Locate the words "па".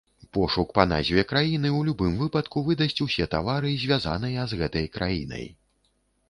0.77-0.83